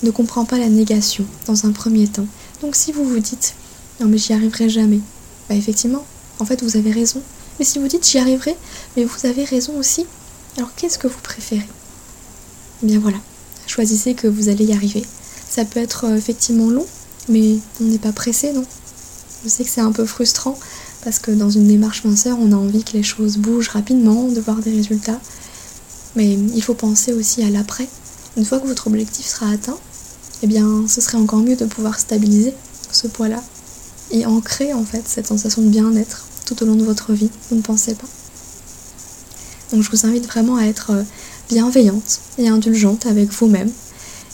ne 0.04 0.12
comprend 0.12 0.46
pas 0.46 0.58
la 0.58 0.70
négation 0.70 1.26
dans 1.46 1.66
un 1.66 1.72
premier 1.72 2.08
temps. 2.08 2.28
Donc 2.62 2.76
si 2.76 2.92
vous 2.92 3.04
vous 3.04 3.20
dites 3.20 3.54
non 4.00 4.08
mais 4.08 4.18
j'y 4.18 4.34
arriverai 4.34 4.70
jamais, 4.70 5.00
bah 5.50 5.56
effectivement, 5.56 6.06
en 6.40 6.46
fait 6.46 6.64
vous 6.64 6.78
avez 6.78 6.92
raison. 6.92 7.22
Mais 7.60 7.66
si 7.66 7.80
vous 7.80 7.88
dites 7.88 8.08
j'y 8.08 8.20
arriverai, 8.20 8.56
mais 8.96 9.04
vous 9.04 9.26
avez 9.26 9.44
raison 9.44 9.78
aussi, 9.78 10.06
alors 10.58 10.74
qu'est-ce 10.76 11.00
que 11.00 11.08
vous 11.08 11.20
préférez? 11.22 11.68
Eh 12.84 12.86
bien 12.86 13.00
voilà, 13.00 13.18
choisissez 13.66 14.14
que 14.14 14.28
vous 14.28 14.50
allez 14.50 14.66
y 14.66 14.74
arriver. 14.74 15.04
Ça 15.50 15.66
peut 15.66 15.80
être 15.80 16.06
euh, 16.06 16.18
effectivement 16.18 16.70
long, 16.70 16.86
mais 17.30 17.58
on 17.82 17.86
n'est 17.86 17.98
pas 17.98 18.12
pressé, 18.12 18.54
non? 18.54 18.66
Je 19.44 19.50
sais 19.50 19.64
que 19.64 19.70
c'est 19.70 19.82
un 19.82 19.92
peu 19.92 20.06
frustrant, 20.06 20.60
parce 21.08 21.20
que 21.20 21.32
dans 21.32 21.50
une 21.50 21.70
démarche 21.70 22.04
minceur, 22.04 22.38
on 22.38 22.52
a 22.52 22.56
envie 22.58 22.84
que 22.84 22.92
les 22.92 23.02
choses 23.02 23.38
bougent 23.38 23.70
rapidement, 23.70 24.28
de 24.28 24.42
voir 24.42 24.58
des 24.58 24.72
résultats. 24.72 25.22
Mais 26.18 26.34
il 26.34 26.62
faut 26.62 26.74
penser 26.74 27.14
aussi 27.14 27.44
à 27.44 27.50
l'après. 27.50 27.88
Une 28.36 28.44
fois 28.44 28.60
que 28.60 28.68
votre 28.68 28.88
objectif 28.88 29.26
sera 29.26 29.50
atteint, 29.50 29.78
eh 30.44 30.48
bien, 30.48 30.86
ce 30.86 31.00
serait 31.00 31.18
encore 31.18 31.40
mieux 31.40 31.56
de 31.56 31.64
pouvoir 31.64 31.98
stabiliser 31.98 32.54
ce 32.92 33.08
poids-là 33.08 33.42
et 34.12 34.26
ancrer 34.26 34.74
en 34.74 34.84
fait 34.84 35.04
cette 35.08 35.28
sensation 35.28 35.62
de 35.62 35.70
bien-être 35.70 36.28
tout 36.46 36.62
au 36.62 36.66
long 36.66 36.76
de 36.76 36.84
votre 36.84 37.14
vie. 37.14 37.30
Vous 37.50 37.56
ne 37.56 37.62
pensez 37.62 37.96
pas 37.96 38.08
Donc, 39.72 39.84
je 39.84 39.90
vous 39.90 40.06
invite 40.06 40.28
vraiment 40.28 40.58
à 40.58 40.66
être 40.66 40.92
euh, 40.92 41.04
bienveillante 41.48 42.20
et 42.38 42.50
indulgente 42.50 43.06
avec 43.06 43.32
vous-même 43.32 43.72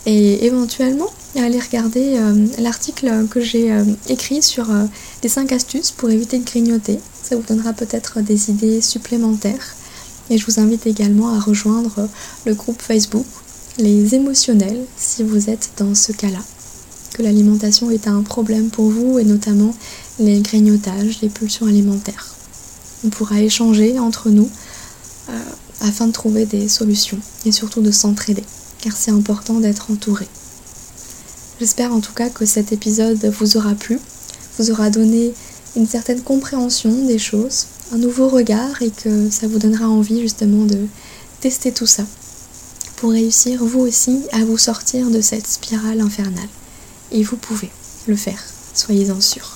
et 0.08 0.48
éventuellement 0.48 1.12
aller 1.42 1.60
regarder 1.60 2.18
euh, 2.18 2.48
l'article 2.60 3.28
que 3.30 3.42
j'ai 3.42 3.72
euh, 3.72 3.84
écrit 4.08 4.42
sur 4.42 4.70
euh, 4.70 4.86
les 5.24 5.30
5 5.30 5.52
astuces 5.52 5.92
pour 5.92 6.10
éviter 6.10 6.38
de 6.38 6.46
grignoter. 6.46 7.00
Ça 7.24 7.36
vous 7.36 7.42
donnera 7.42 7.74
peut-être 7.74 8.22
des 8.22 8.52
idées 8.52 8.82
supplémentaires. 8.82 9.76
Et 10.30 10.38
je 10.38 10.46
vous 10.46 10.60
invite 10.60 10.86
également 10.86 11.36
à 11.36 11.40
rejoindre 11.40 12.08
le 12.46 12.54
groupe 12.54 12.82
Facebook 12.82 13.26
Les 13.78 14.16
émotionnels 14.16 14.82
si 14.96 15.24
vous 15.24 15.50
êtes 15.50 15.72
dans 15.78 15.96
ce 15.96 16.12
cas-là. 16.12 16.40
Que 17.14 17.24
l'alimentation 17.24 17.92
est 17.92 18.08
un 18.08 18.22
problème 18.22 18.70
pour 18.70 18.90
vous 18.90 19.20
et 19.20 19.24
notamment 19.24 19.76
les 20.20 20.40
grignotages, 20.40 21.20
les 21.22 21.30
pulsions 21.30 21.66
alimentaires. 21.66 22.36
On 23.06 23.10
pourra 23.10 23.42
échanger 23.42 24.00
entre 24.00 24.30
nous 24.30 24.50
afin 25.82 26.08
de 26.08 26.14
trouver 26.14 26.46
des 26.46 26.70
solutions 26.70 27.20
et 27.46 27.52
surtout 27.52 27.82
de 27.82 27.92
s'entraider 27.92 28.44
car 28.82 28.96
c'est 28.96 29.12
important 29.12 29.60
d'être 29.60 29.92
entouré. 29.92 30.28
J'espère 31.60 31.94
en 31.94 32.00
tout 32.00 32.14
cas 32.14 32.30
que 32.30 32.46
cet 32.46 32.72
épisode 32.72 33.24
vous 33.26 33.58
aura 33.58 33.76
plu, 33.76 34.00
vous 34.58 34.72
aura 34.72 34.90
donné 34.90 35.34
une 35.76 35.88
certaine 35.88 36.22
compréhension 36.22 37.06
des 37.06 37.20
choses, 37.20 37.68
un 37.92 37.98
nouveau 37.98 38.28
regard 38.28 38.82
et 38.82 38.90
que 38.90 39.30
ça 39.30 39.48
vous 39.48 39.60
donnera 39.60 39.88
envie 39.88 40.22
justement 40.22 40.66
de 40.66 40.88
tester 41.42 41.72
tout 41.72 41.86
ça 41.86 42.04
pour 42.98 43.12
réussir 43.12 43.64
vous 43.64 43.82
aussi 43.82 44.24
à 44.32 44.46
vous 44.46 44.58
sortir 44.58 45.10
de 45.10 45.22
cette 45.22 45.48
spirale 45.48 46.02
infernale. 46.02 46.50
Et 47.12 47.22
vous 47.22 47.38
pouvez 47.38 47.70
le 48.08 48.16
faire, 48.16 48.44
soyez-en 48.74 49.22
sûrs. 49.22 49.53